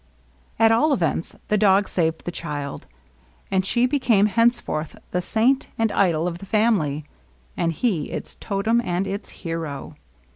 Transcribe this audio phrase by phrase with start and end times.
[0.57, 2.87] At all events^ the dog saved the child.
[3.51, 7.05] And she became henceforth the saint and idol of the family,
[7.55, 9.95] and he its totem and its hero.